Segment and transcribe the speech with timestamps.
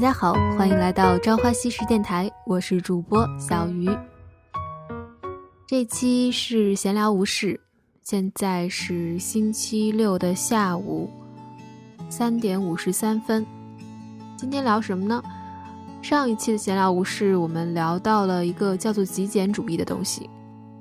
[0.00, 3.86] 大家好，欢迎来到朝花夕拾电台，我是主播小鱼。
[5.66, 7.60] 这期是闲聊无事，
[8.02, 11.10] 现在是星期六的下午
[12.08, 13.44] 三点五十三分。
[14.38, 15.22] 今天聊什么呢？
[16.00, 20.30] 上一期的闲聊无事，我们聊到了一个叫做极简主义的东西，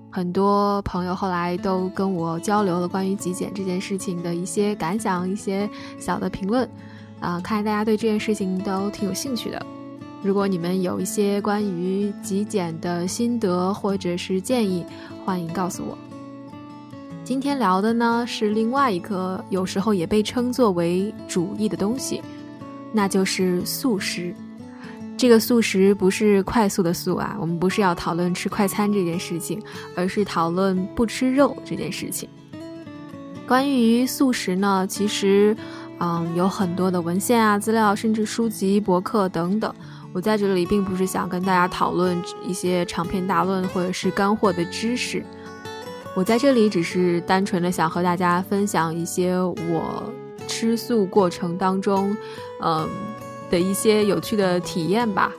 [0.10, 6.66] 很多朋友后来都跟我交流了关于极简这件事情的一些感想，一些小的评论。
[7.20, 9.66] 啊，看来大家对这件事情都挺有兴趣的。
[10.22, 14.86] 如果你们有一些关于极简的心得或者是建议，
[15.26, 15.98] 欢迎告诉我。
[17.24, 22.22] 今天聊的呢是另外一个有时候也被称作为主义的东西，
[22.92, 24.34] 那就是素食。
[25.18, 29.62] 这个素食不是快速的素啊，我们不是要讨论吃快餐这件事情，
[29.96, 32.28] 而是讨论不吃肉这件事情。
[33.48, 35.56] 关于素食呢，其实。
[36.00, 39.74] 嗯，有很多的文献啊、资料，甚至书籍、博客等等。
[40.14, 45.24] 我在这里并不是想跟大家讨论一些长篇大论或者是干货的知识，
[46.16, 50.12] 我在这里只是单纯的想和大家分享一些我
[50.48, 52.16] 吃素过程当中，
[52.62, 52.90] 嗯
[53.52, 55.32] 的一些有趣的体验吧。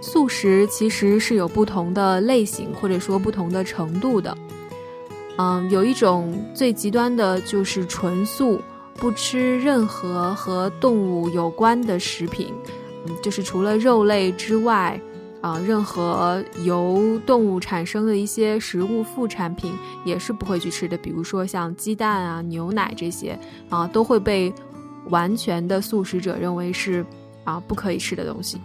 [0.00, 4.34] 素食其实是有不同的类型或者说不同的程度的。
[5.36, 8.60] 嗯，有一种最极端的就是纯素。
[8.98, 12.52] 不吃任何和动物有关的食品，
[13.06, 15.00] 嗯，就是除了肉类之外，
[15.40, 19.72] 啊，任何由动物产生的一些食物副产品
[20.04, 20.96] 也是不会去吃的。
[20.98, 23.38] 比如说像鸡蛋啊、牛奶这些，
[23.68, 24.52] 啊，都会被
[25.10, 27.04] 完全的素食者认为是
[27.44, 28.58] 啊不可以吃的东西。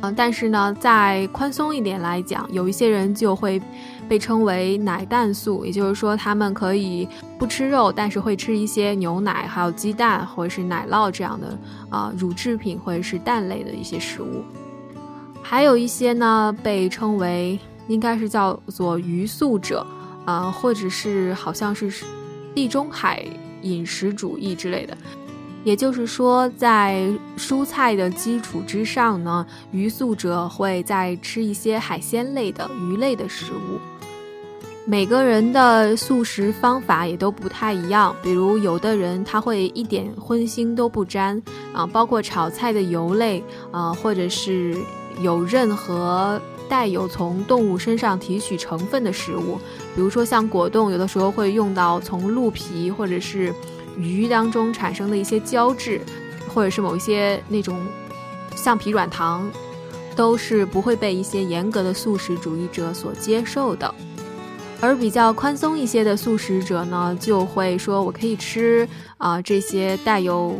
[0.00, 3.60] 嗯，但是呢，再宽松一点来讲，有一些人就会。
[4.08, 7.06] 被称为奶蛋素，也就是说，他们可以
[7.38, 11.58] 不吃肉，但是会吃一些牛奶、还有鸡蛋或者是奶酪这样的
[11.90, 14.42] 啊乳制品或者是蛋类的一些食物。
[15.42, 19.86] 还有一些呢，被称为应该是叫做鱼素者
[20.24, 22.04] 啊，或者是好像是
[22.54, 23.24] 地中海
[23.62, 24.96] 饮食主义之类的。
[25.64, 33.78] 也就是说，在蔬菜的基础之上呢，鱼素者会再吃一些海鲜类的鱼类的食物。
[34.90, 41.40] 每个人的素食方法也都不太一样，比如有的人他会一点荤腥都不沾
[41.74, 44.74] 啊，包括炒菜的油类啊，或者是
[45.20, 46.40] 有任何
[46.70, 49.58] 带有从动物身上提取成分的食物，
[49.94, 53.52] 比如说像果冻，有的时候会用到从鹿皮或者是
[53.98, 56.00] 鱼当中产生的一些胶质，
[56.54, 57.78] 或者是某一些那种
[58.56, 59.50] 橡皮软糖，
[60.16, 63.94] 都是不会被一些严格的素食主义者所接受的。
[64.80, 70.56] 而比较宽松一些的素食者呢，就会说我可以吃啊这些带有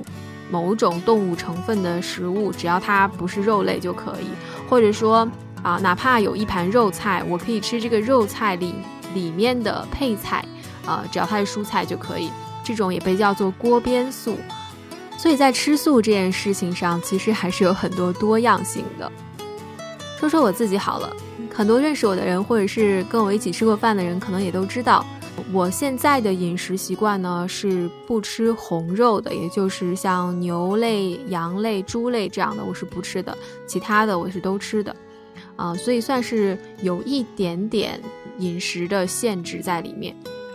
[0.51, 4.27] 某种动物成分的食物，只要它不是肉类就可以。
[4.69, 5.29] 或者说
[5.63, 8.75] 啊，哪怕有一盘肉菜，我可以吃这个肉菜里
[9.15, 10.45] 里面的配菜，
[10.85, 12.31] 啊，只要它是蔬菜就可以。
[12.65, 14.37] 这种也被叫做锅边素。
[15.17, 19.11] 所以在吃素这件事情上，其实还是有很多多样性的。
[20.19, 21.17] 说说我自己好了。
[21.59, 25.05] 很多认识我的人，或者是跟我一起吃过饭的人，可能也都知道，
[25.53, 33.37] 我现在的饮食习惯呢是不吃红肉的，也就是像牛类、羊类、猪类这样的，我是不吃的，
[33.67, 34.95] 其他的我是都吃的，
[35.57, 38.01] 啊，所以算是有一点点
[38.39, 40.15] 饮食的限制在里面。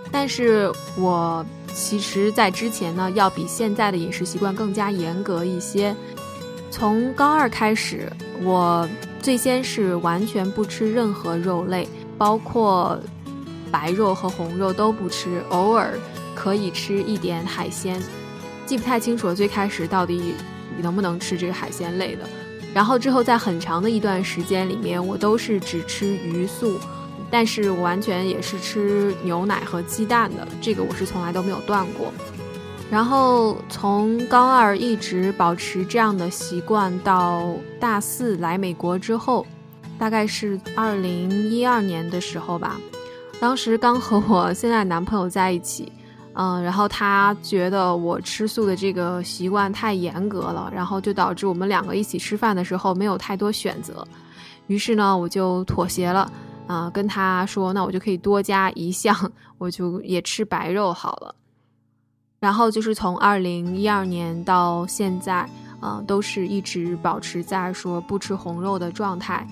[0.10, 5.94] 但是我其实，在之前呢，要比现在的饮食习惯更加严格一些。
[6.74, 8.12] 从高二开始，
[8.42, 8.90] 我。
[9.22, 13.00] 最先是完全不吃任何肉类，包括
[13.72, 15.94] 白肉和红肉都不吃，偶尔
[16.36, 18.02] 可以吃一点海鲜，
[18.66, 19.36] 记不太清楚了。
[19.36, 20.34] 最开始到底
[20.82, 22.28] 能不能吃这个海鲜类的？
[22.74, 26.78] 然后之后在很长的一段时间里面，我都是只吃鱼素，
[27.32, 32.12] 但是我完全也是吃牛奶和鸡蛋的，这个我是从来都没有断过。
[32.94, 39.44] 然后从高二一直保持这样的习惯到大四来美国之后，
[39.98, 42.80] 大概是二零一二年的时候吧。
[43.42, 45.92] 当时刚和我现在男朋友在一起，
[46.34, 54.08] 嗯，然后他觉得我吃素的这个习惯太严格了，然后就导致我们两个一起吃饭的时候没有太多选择。
[54.68, 56.32] 于是呢，我就妥协了，
[56.68, 59.16] 啊，跟他说，那我就可以多加一项，
[59.58, 61.34] 我就也吃白肉好了。
[62.44, 65.50] 然后就是从二零一二年到现在，
[65.82, 69.48] 嗯，都是一直保持在说不吃红肉的状态。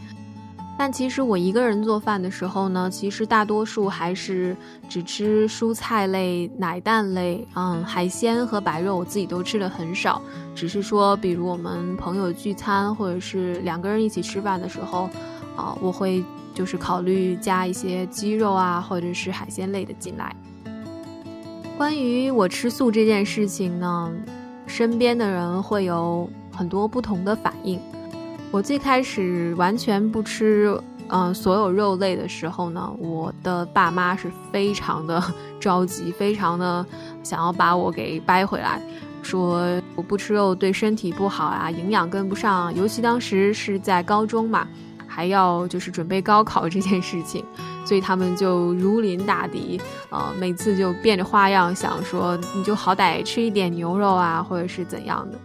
[0.78, 4.54] 但其实我一个人做饭的时候呢，其实大多数还是
[4.90, 10.22] 只吃蔬菜类、奶蛋类，嗯，海鲜和白肉我自己都吃的很少。
[10.54, 15.10] 只是说，比如我们朋友聚餐或者是两个人一起吃饭的时候，
[15.56, 16.22] 啊，我会
[16.54, 20.36] 就是考虑加一些鸡肉啊，或者是海鲜类的进来。
[21.82, 24.14] 关于我吃素这件事情呢，
[24.68, 27.80] 身边的人会有很多不同的反应。
[28.52, 35.20] 我最开始完全不吃，嗯，所有肉类的时候呢，我的爸妈是非常的
[35.60, 36.86] 着急，非常的
[37.24, 38.80] 想要把我给掰回来，
[39.24, 42.72] 说我不吃肉对身体不好啊，营养跟不上。
[42.76, 44.68] 尤其当时是在高中嘛，
[45.12, 47.44] 还要就是准备高考这件事情，
[47.86, 55.38] 所以他们就如临大敌，呃，每次就变着花样想说，你就好歹吃一点牛肉啊，或者是怎样的。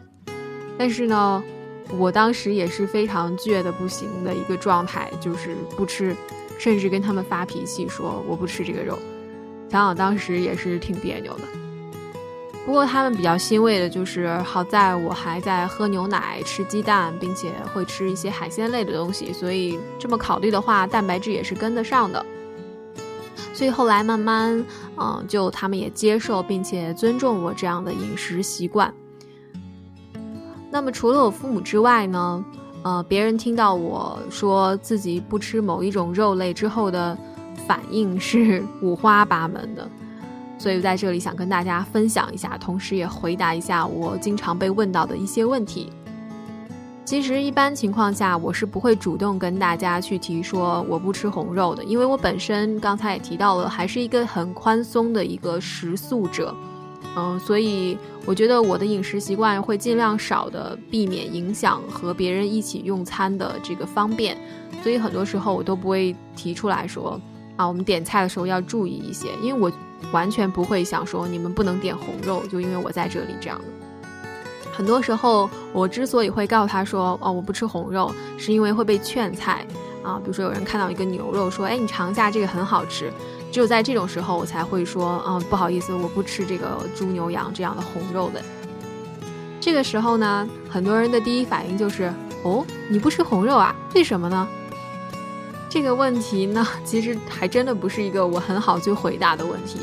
[0.79, 1.43] 但是呢。
[2.01, 6.17] 我当时也是非常倔的不行的一个状态，就是不吃，
[6.59, 8.99] 甚至跟他们发脾气说我不吃这个肉。
[9.71, 11.45] 想想当时也是挺别扭的。
[12.67, 22.27] 不过他们比较欣慰的就是，好在我还在喝牛奶、吃鸡蛋，并且会吃一些海鲜类的东西，所以这么考虑的话，蛋白质也是跟得上的。
[23.55, 24.63] 所以后来慢慢，
[24.97, 28.93] 嗯，就他们也接受并且尊重我这样的饮食习惯。
[30.69, 32.45] 那么除了我父母之外呢，
[32.83, 37.17] 呃，别人听到我说自己不吃某一种肉类之后的
[37.67, 39.89] 反应是五花八门的，
[40.59, 45.93] 所以在这里想跟大家分享一下，同时也回答一下我经常被问到的一些问题。
[47.05, 56.53] 其实一般情况下，我是不会主动跟大家去提说我不吃红肉的，因为我本身刚才也提到了，还是一个很宽松的一个食素者。
[57.17, 64.37] 嗯，所以我觉得我的饮食习惯会尽量少的避免影响和别人一起用餐的这个方便，
[64.83, 67.21] 所以很多时候我都不会提出来说
[67.55, 69.71] 啊，我们点菜的时候要注意一些，因为我
[70.13, 73.65] 完全不会想说你们不能点红肉，就因为我在这里这样的。
[74.73, 79.67] 很多时候我之所以会告诉他说哦我不吃红肉，是因为会被劝菜
[80.03, 83.13] 啊，比如说有人看到一个牛肉说哎你尝一下这个很好吃。
[83.53, 88.43] 只有在这种时候，我才会说，嗯，不好意思，我不吃这个猪牛羊这样的红肉的。
[89.61, 92.13] 这个时候呢，很多人的第一反应就是，
[92.43, 93.75] 哦，你不吃红肉啊？
[93.95, 94.47] 为什么呢？
[95.77, 99.81] 这个问题呢， 其实还真的不是一个我很好去回答的问题，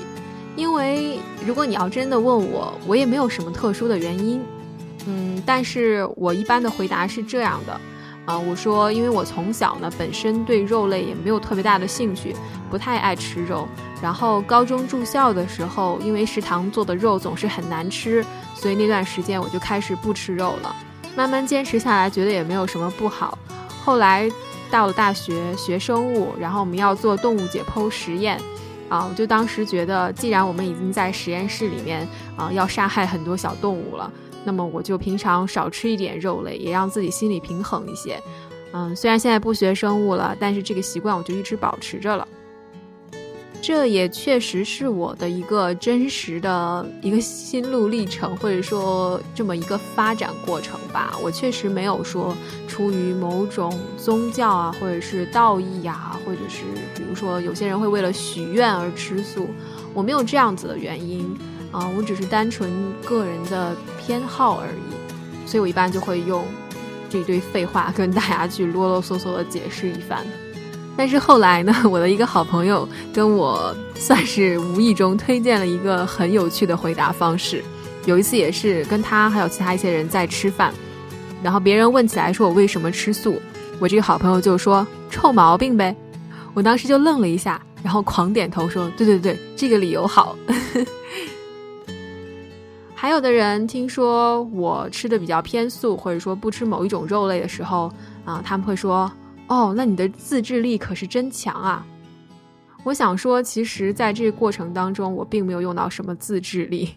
[0.55, 4.41] 因为如果你要真的问我，我也没有什么特殊的原因，
[5.05, 7.79] 嗯，但是我一般的回答是这样的。
[8.25, 12.35] 啊，我说，因为我从小呢，本身对肉类也没有特别大的兴趣，
[12.71, 13.67] 不太爱吃肉。
[14.01, 18.25] 然后高中住校的时候，因为食堂做的肉总是很难吃，
[18.55, 20.75] 所以那段时间我就开始不吃肉了。
[21.15, 23.37] 慢慢坚持下来，觉得也没有什么不好。
[23.85, 24.27] 后来
[24.73, 28.41] 到了大学学生物，然后我们要做动物解剖实验，
[28.89, 34.11] 啊，我就当时觉得，既然我们已经在实验室里面，啊，要杀害很多小动物了。
[34.43, 38.19] 那么我就平常少吃一点肉类，也让自己心理平衡一些。
[38.71, 42.27] 嗯，虽然现在不学生物了，但是这个习惯我就一直保持着了。
[43.65, 51.13] 这也确实是我的一个真实的一个心路历程，或者说这么一个发展过程吧。
[51.24, 52.36] 我确实没有说
[52.68, 59.48] 出于某种宗教啊，或者是道义呀，或者是比如说有些人会为了许愿而吃素，
[59.93, 61.34] 我没有这样子的原因。
[61.72, 62.70] 啊，我只是单纯
[63.05, 66.43] 个人的偏好而已，所以我一般就会用
[67.10, 70.27] 这一堆废话跟大家去啰啰嗦嗦的解释一番。
[70.95, 77.63] 但是后来呢， 我的一个好朋友跟我算是无意中推荐了一个很有趣的回答方式。
[78.05, 80.73] 有一次也是跟他还有其他一些人在吃饭，
[81.41, 83.41] 然后别人问起来说我为什么吃素，
[83.79, 85.95] 我这个好朋友就说臭毛病呗。
[86.53, 90.35] 我当时就愣了一下，然后狂点头说对对对，这个理由好。
[92.93, 97.91] 还有的人听说我吃的比较偏素，或者说不吃某一种肉类的时候，
[98.23, 99.12] 啊，他们会说
[99.53, 101.86] ：“哦，那你的自制力可是真强啊！”
[102.83, 106.89] 我想说，其实在这个过程当中，我并没有用到什么自制力。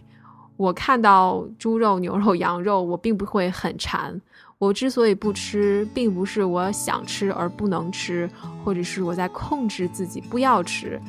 [0.57, 4.19] 我看到猪肉、牛肉、羊肉，我并不会很馋。
[4.57, 8.27] 我之所以不吃，并不是我想吃而不能吃，
[8.65, 10.99] 或者是我在控制自己不要吃，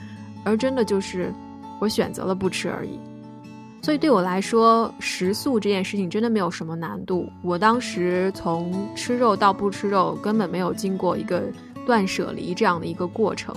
[0.44, 1.32] 而真的就是
[1.80, 3.00] 我选择了不吃而已。
[3.88, 7.26] 所以对我来说，食素这件事情真的没有什么难度。
[7.40, 11.44] 我当时从吃肉到不吃肉，根本没有经过一个
[11.86, 13.56] 断舍离这样的一个过程，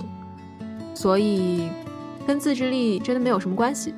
[0.94, 1.68] 所以
[2.26, 3.92] 跟自制力真的没有什么关系。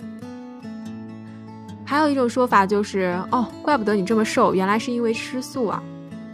[1.84, 5.80] 还有一种说法就是，哦，怪不得你这么瘦，原来是因为吃素啊。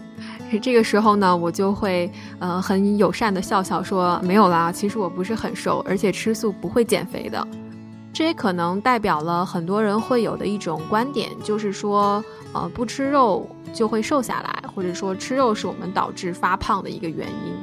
[0.63, 7.47] 这个时候呢，我就会呃很友善的笑笑说没有啦，其实我不是很瘦，而且吃素不会减肥的。
[8.13, 17.55] 这也可能代表了很多人会有的一种观点，就是说呃不吃肉就会瘦下来，或者说吃肉是我们导致发胖的一个原因。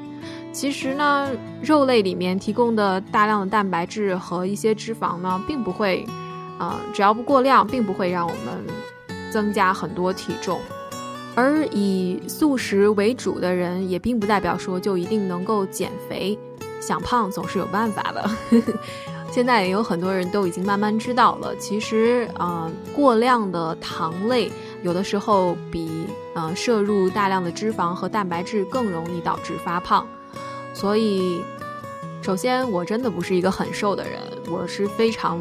[0.54, 1.30] 其实呢，
[1.62, 6.04] 肉类里面提供的大量的蛋白质和一些脂肪呢，并不会，
[6.58, 8.66] 呃只要不过量，并不会让我们
[9.30, 10.60] 增加很多体重。
[11.36, 16.40] 而以素食为主的人，也并不代表说就一定能够减肥。
[16.82, 18.30] 想胖总是有办法的。
[19.32, 30.08] 现在也有很多人都已经慢慢知道了，其实啊，过量的糖类有的时候比呃摄入大量的脂肪和蛋白质更容易导致发胖。
[30.74, 31.42] 所以，
[32.22, 34.20] 首先我真的不是一个很瘦的人，
[34.50, 35.40] 我是非常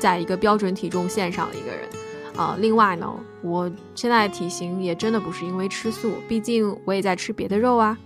[0.00, 1.88] 在一个标准体重线上的一个人。
[2.36, 7.98] 啊，另外呢，我现在体型也真的不是因为吃素，毕竟我也在吃别的肉啊。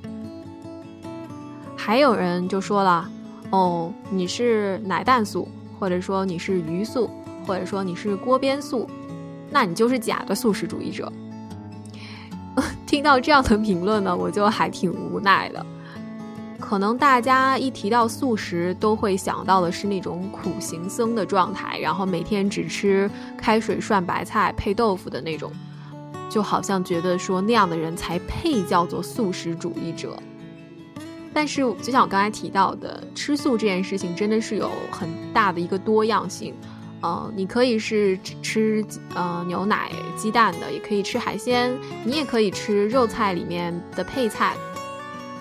[1.77, 3.11] 还有人就说了，
[3.53, 5.47] 哦，你是奶蛋素，
[5.79, 7.11] 或者说你是鱼素，
[7.47, 8.89] 或者说你是锅边素，
[9.51, 11.13] 那你就是假的素食主义者。
[12.87, 15.67] 听到这样的评论呢，我就还挺无奈的。
[16.59, 25.53] 可能大家一提到素食，都会想到的是那种苦行僧的状态，然后每天只吃开水涮白菜配豆腐的那种，
[26.31, 30.17] 就好像觉得说那样的人才配叫做素食主义者。
[31.35, 36.55] 但是，就像我刚才提到的，吃素这件事情真的是有很大的一个多样性。
[37.01, 38.85] 呃，你可以是吃
[39.15, 44.55] 呃牛奶、鸡蛋的，也可以吃海鲜，你也可以吃肉菜里面的配菜。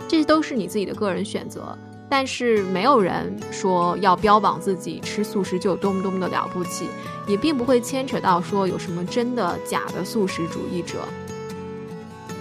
[0.07, 1.77] 这都是你自己的个人选择，
[2.09, 6.87] 但是没有人说要标榜自己吃素食就有多么多么的了不起，
[7.27, 10.99] 也并不会牵扯到说有什么真的假的素食主义者。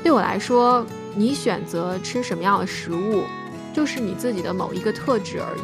[0.02, 3.22] 对我来说，你选择吃什么样的食物，
[3.72, 5.60] 就是你自己的某一个特质而已。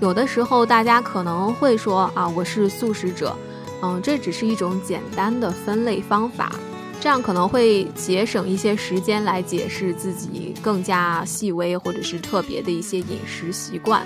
[0.00, 3.36] 有的时候大家可能会说啊，我是素食者，
[3.82, 6.52] 嗯，这只是一种简单的分类方法。
[6.98, 14.04] 这样可能会节省一些时间来解释自己更加细微或者是特别的一些饮食习惯，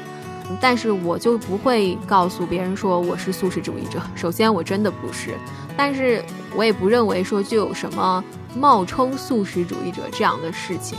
[0.60, 4.02] 但是我就不会告诉别人说我是素食主义者。
[4.14, 5.34] 首先我真的不是，
[5.76, 6.22] 但是
[6.54, 8.22] 我也不认为说就有什么
[8.54, 10.98] 冒充素食主义者这样的事情，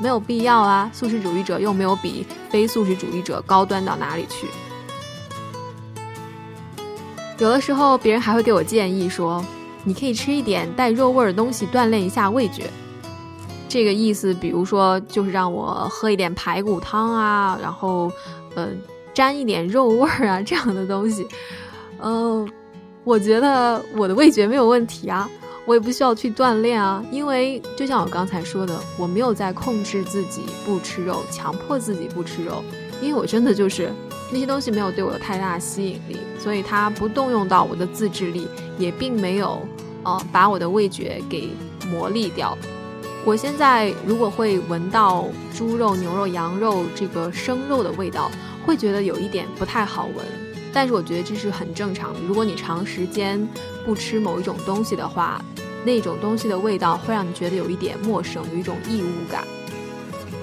[0.00, 0.90] 没有必要啊。
[0.92, 4.46] 素食主义者又没有比非素食主义者高端到哪里去。
[7.38, 9.44] 有的时候别人还会给我建议说。
[9.82, 12.68] 你可以吃一点带肉味的东西，锻炼一下味觉。
[13.66, 18.12] 这个意思，比如说就是让我喝一点排骨汤啊，然后，
[18.54, 18.68] 呃，
[19.14, 21.26] 沾一点肉味儿啊这样的东西。
[21.98, 22.46] 嗯，
[23.04, 25.26] 我觉得我的味觉没有问题啊，
[25.66, 32.64] 我也不需要去锻炼啊，因为就像我刚才说的，我没有在控制自己不吃肉，强迫自己不吃肉，
[33.00, 33.92] 因为我真的就是
[34.32, 38.48] 那些东西没有对我有太大吸引力，所以它不动用到我的自制力。
[38.78, 39.60] 也并没有，
[40.04, 41.50] 呃，把我的味觉给
[41.90, 42.56] 磨砺掉。
[43.26, 48.30] 我现在如果会闻到猪肉、牛肉、羊肉这个生肉的味道，
[48.64, 50.24] 会觉得有一点不太好闻。
[50.72, 52.20] 但是我觉得这是很正常的。
[52.20, 53.46] 如果你长时间
[53.84, 55.44] 不吃某一种东西的话，
[55.84, 59.44] 那种东西的味道会让你觉得有一点陌生，有一种异物感。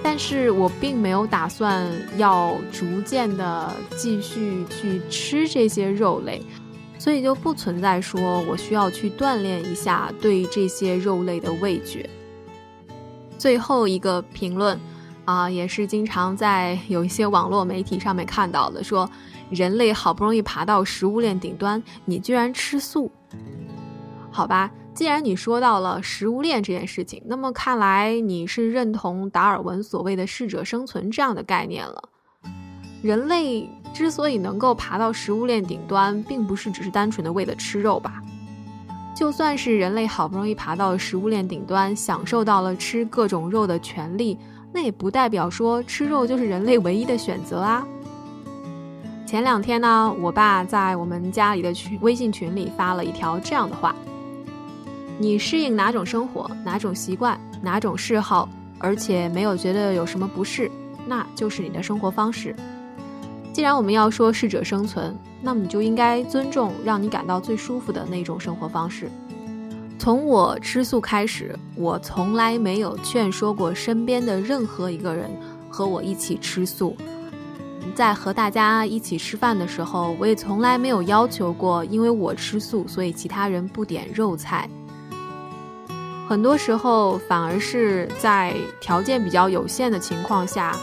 [0.03, 1.85] 但是我并没有打算
[2.17, 6.41] 要逐渐的继续去吃这些肉类。
[6.99, 12.09] 所以就不存在说我需要去锻炼一下对这些肉类的味觉。
[13.37, 14.77] 最后一个评论，
[15.23, 19.07] 啊，也是经常在有一些网络媒体上面看到的，说
[19.49, 23.11] 人类好不容易爬到食物链顶端，你居然吃素？
[24.31, 32.09] 好吧，既然你说到了食物链这件事情，那么看来你是认同达尔文所谓的适者生存这样的概念了。
[33.01, 33.69] 人类。
[33.93, 38.21] 之所以能够爬到食物链顶端，并不是只是单纯的为了吃肉吧？
[39.15, 44.37] 就算是人类好不容易爬到食物链顶端，享受到了吃各种肉的权利，
[44.71, 47.87] 那也不代表说吃肉就是人类唯一的选择啊。
[49.27, 53.93] 前两天呢，我爸在我们家里的群微信群里发了一条这样的话：
[55.19, 58.47] 你适应哪种生活、哪种习惯、哪种嗜好，
[58.79, 60.71] 而且没有觉得有什么不适，
[61.05, 62.55] 那就是你的生活方式。
[63.51, 69.11] 既然我们要说适者生存，那么你就应该尊重让你感到最舒服的那种生活方式。
[69.99, 75.29] 从我吃素开始，我从来没有劝说过身边的任何一个人
[75.69, 76.95] 和我一起吃素。
[77.95, 84.69] 在和大家一起吃饭的时候，我也从来没有要求过，因为我吃素，所以其他人不点肉菜。
[86.27, 90.75] 很多时候反而是在条件比较有限的情况下，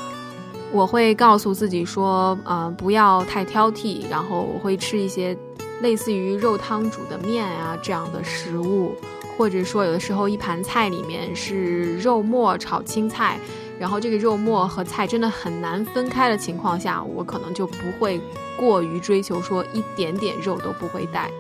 [0.73, 5.37] 我会告诉自己说，呃，不要太挑剔，然后我会吃一些
[5.83, 8.95] 类似于肉汤煮的面啊这样的食物，
[9.37, 13.39] 或者说有的时候一盘菜里面是肉末炒青菜。
[13.79, 18.21] 然后这个肉末和菜真的很难分开的情况下，我可能就不会
[18.57, 21.31] 过于追求说一点点肉都不会带。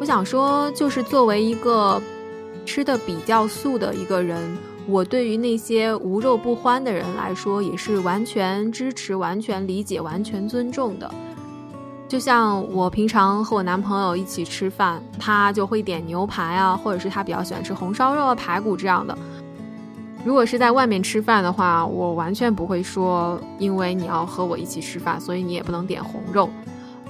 [0.00, 2.00] 我想说，就是作为一个
[2.64, 4.56] 吃的比较素的一个人，
[4.86, 11.12] 我对于那些无肉不欢的人来说，也是完全支持、完全理解、完全尊重的。
[12.06, 19.18] 就像我平常和我男朋友一起吃饭，他就会点牛排啊，或者是他比较喜欢吃红烧肉啊、排骨这样的。
[20.24, 26.50] 如果是在外面吃饭的话，我完全不会说，因为你要和我一起吃饭，所以你也不能点红肉。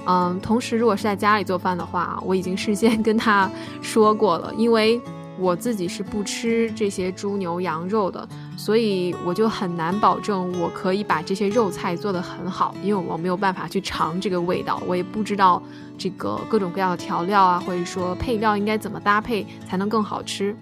[0.05, 3.49] 嗯，同时，如果是在家里做饭的话，我已经事先跟他
[3.81, 5.01] 说过了，因为
[5.37, 15.61] 我自己是不吃这些猪牛羊肉的，所以我就很难保证我可以把这些肉菜做得很好，因为我没有办法去尝这个味道，我也不知道
[15.97, 20.55] 这个各种各样的调料啊，或者说配料应该怎么搭配才能更好吃。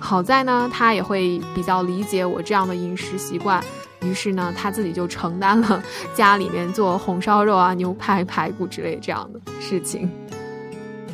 [0.00, 3.62] 好在呢，他也会比较理解我这样的饮食习惯，
[4.00, 5.80] 于是呢，他自己就承担了
[6.14, 10.10] 家里面做红烧肉啊、牛排、排骨之类这样的事情。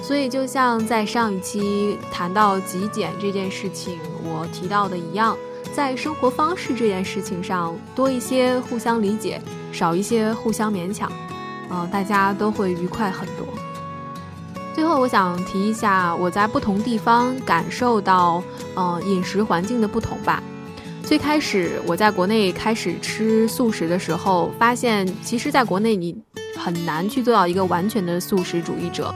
[0.03, 5.37] 所以，就像在上一期谈到极简这件事情，我提到的一样，
[5.75, 9.41] 在生活方式这件事情上，多一些互相理解，
[9.73, 11.11] 少一些互相勉强，
[11.71, 13.47] 嗯，大家都会愉快很多。
[14.77, 18.43] 最后，我想提一下我在不同地方感受到，
[18.75, 20.43] 嗯，饮食环境的不同吧。
[21.03, 26.15] 最开始我在国内开始吃素食的时候，发现其实在国内你
[26.59, 29.15] 很难去做到一个完全的素食主义者，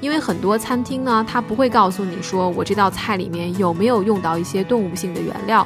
[0.00, 5.64] 因为很多餐厅呢，它不会告诉你说我这道菜里面有没有用到一些动物性的原料。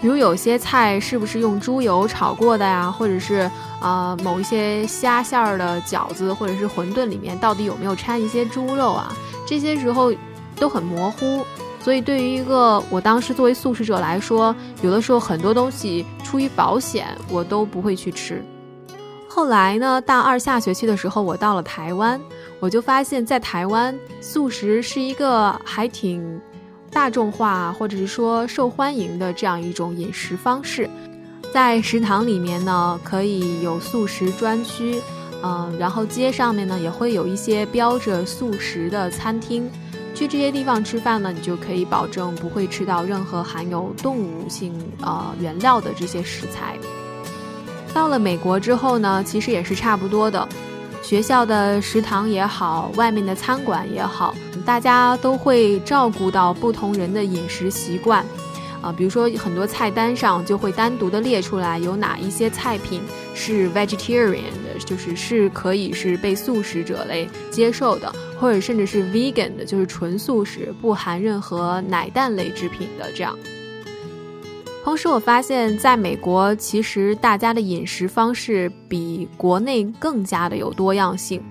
[0.00, 2.90] 比如有些菜是不是用猪油炒过的呀？
[2.90, 9.12] 或者是呃某一些虾馅儿的饺子或者是馄饨里面到底有没有掺一些猪肉啊？
[9.46, 10.12] 这些时候
[10.56, 11.44] 都很模糊，
[11.80, 18.44] 所以对于一个我当时作为素食者来说，有的时候很多东西出于保险我都不会去吃。
[19.28, 22.20] 后来呢，大二下学期的时候我到了台湾，
[22.60, 26.40] 我就发现，在台湾素食是一个还挺。
[26.90, 30.88] 大众化或者是说受欢迎的这样一种饮食方式，
[31.52, 35.00] 在食堂里面呢，可以有素食专区，
[35.42, 39.68] 嗯，然后街上面呢也会有一些标着素食的餐厅。
[40.14, 46.76] 去这些地方吃饭呢，你就可以保证不会吃到任何含有动物性呃原料的这些食材。
[47.94, 50.46] 到了美国之后呢，其实也是差不多的。
[51.02, 54.34] 学校的食堂也好，外面的餐馆也好，
[54.66, 58.26] 大家都会照顾到不同人的饮食习惯，
[58.80, 63.00] 啊，比如说很多菜单上就会单独的列出来有哪一些菜品
[63.34, 73.36] 是 vegetarian 的，就是是可以是被素食者类接受的，或者甚至是 vegan 的，就是纯素食，不含任何奶蛋类制品的这样。
[74.84, 81.42] 同时，我发现，在美国，其实大家的饮食方式比国内更加的有多样性。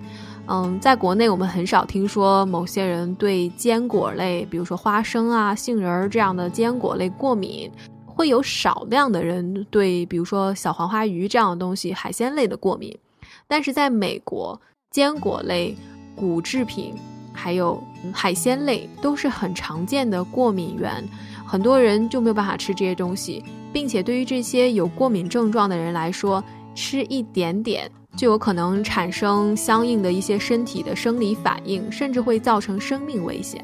[0.49, 7.69] 嗯，在国内，我们很少听说某些人对坚果类，比如说花生啊、杏仁儿这样的坚果类过敏，
[8.05, 12.97] 会有少量的人对，比如说小黄花鱼这样的东西、海鲜类的过敏。
[13.45, 15.75] 但是在美国，坚果类、
[16.15, 16.95] 谷制品
[17.33, 17.83] 还有
[18.13, 21.03] 海鲜类都是很常见的过敏源。
[21.45, 26.41] 很多人就没有办法吃这些东西，并且对于这些有过敏症状的人来说，
[26.73, 33.63] 吃一点点就有可能产生相应的一些身体的生理反应，甚至会造成生命危险。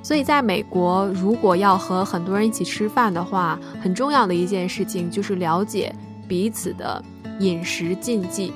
[0.00, 5.94] 所以，在美国，如果要和很多人一起吃饭的话，很重要的一件事情就是了解
[6.28, 7.02] 彼此的
[7.40, 8.52] 饮食禁忌。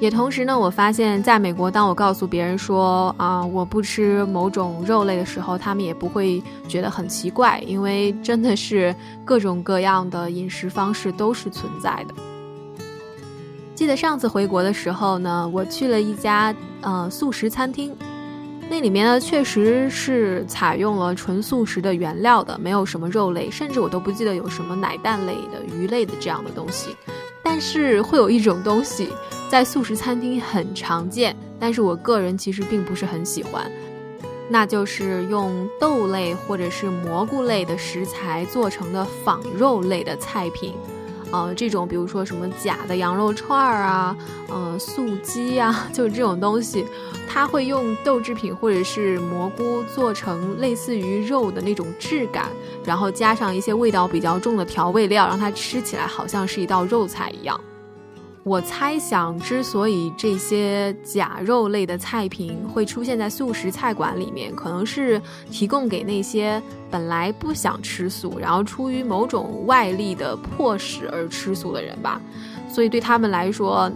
[0.00, 12.33] 也同时呢，我发现，在美国，当我告诉别人说啊我不吃某种肉类的时候，他们也不会觉得很奇怪，因为真的是各种各样的饮食方式都是存在的。
[13.74, 17.94] 记得上次回国的时候呢，我去了一家呃素食餐厅，
[18.70, 26.96] 那里面呢确实是采用了纯素食的原料的，没有什么肉类，甚至我都不记得有什么奶蛋类的、鱼类的这样的东西。
[27.42, 29.08] 但是会有一种东西。
[29.50, 33.70] 在素食餐厅很常见，但是我个人其实并不是很喜欢，
[34.48, 40.74] 那就是用豆类或者是蘑菇类的食材做成的仿肉类的菜品，
[41.34, 44.16] 呃，这种比如说什么假的羊肉串儿啊，
[44.48, 46.86] 呃，素鸡啊， 就是这种东西，
[47.28, 52.46] 它会用豆制品或者是蘑菇做成类似于肉的那种质感，
[52.84, 57.60] 然后加上一些味道比较重的调味料，让它吃起来好像是一道肉菜一样。
[58.44, 72.20] 我猜想，之所以这些假肉类的菜品会出现在素食菜馆里面，可能是提供给那些本来不想吃素，然后出于某种外力的迫使而吃素的人吧。
[72.68, 73.90] 所以对他们来说，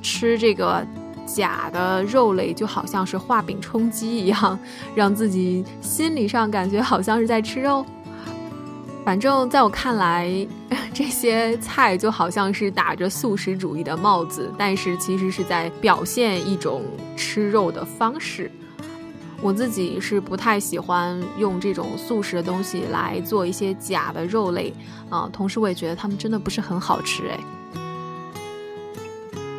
[0.00, 0.86] 吃这个
[1.26, 4.56] 假的肉类就好像是画饼充饥一样，
[4.94, 7.84] 让自己心理上感觉好像是在吃肉。
[9.04, 10.46] 反正在我看来，
[10.94, 16.82] 这些菜就好像是打着素食主义的帽子，但是其实是在表现一种
[17.16, 18.50] 吃肉的方式。
[19.40, 24.72] 我自己是不太喜欢用这种素食的东西来做一些假的肉类
[25.10, 27.40] 啊，同时我也觉得它们真的不是很好吃哎。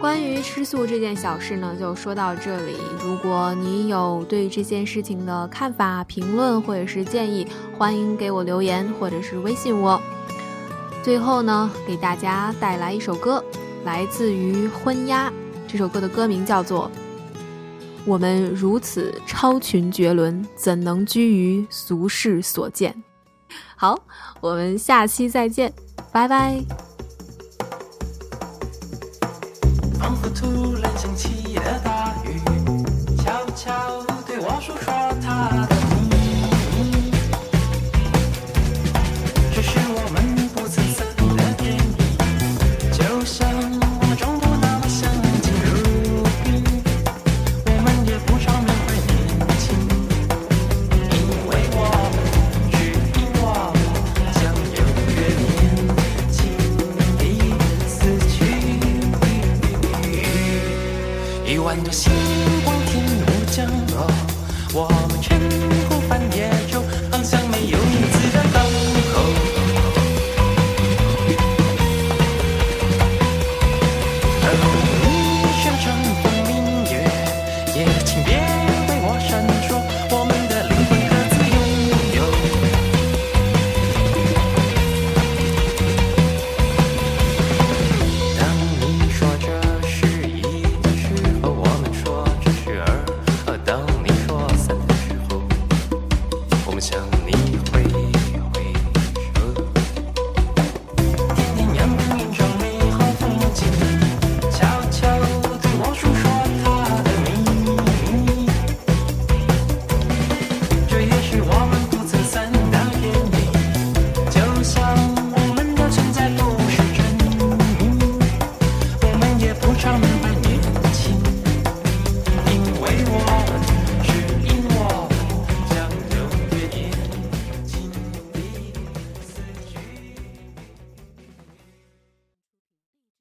[0.04, 2.76] 关于吃素这件小事呢，就说到这里。
[3.02, 10.02] 如果你有对这件事情的看法、评论或者是建议，欢迎给我留言或者是微信我。
[11.02, 13.42] 最后呢，给大家带来一首歌，
[13.86, 15.32] 来自于昏鸦。
[15.70, 16.92] 这首歌的歌名叫做
[18.06, 22.92] 《我们如此超群绝伦，怎能居于俗世所见》。
[23.78, 23.98] 好，
[24.42, 25.74] 我们下期再见，
[26.12, 26.93] 拜拜。